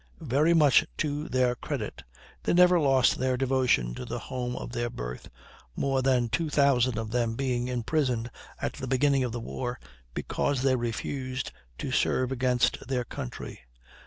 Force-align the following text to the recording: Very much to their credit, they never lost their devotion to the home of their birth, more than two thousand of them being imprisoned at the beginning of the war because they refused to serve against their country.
Very 0.23 0.55
much 0.55 0.83
to 0.97 1.29
their 1.29 1.53
credit, 1.53 2.01
they 2.41 2.53
never 2.53 2.79
lost 2.79 3.19
their 3.19 3.37
devotion 3.37 3.93
to 3.93 4.03
the 4.03 4.17
home 4.17 4.55
of 4.55 4.71
their 4.71 4.89
birth, 4.89 5.29
more 5.75 6.01
than 6.01 6.27
two 6.27 6.49
thousand 6.49 6.97
of 6.97 7.11
them 7.11 7.35
being 7.35 7.67
imprisoned 7.67 8.31
at 8.59 8.73
the 8.73 8.87
beginning 8.87 9.23
of 9.23 9.31
the 9.31 9.39
war 9.39 9.79
because 10.15 10.63
they 10.63 10.75
refused 10.75 11.51
to 11.77 11.91
serve 11.91 12.31
against 12.31 12.87
their 12.87 13.03
country. 13.03 13.59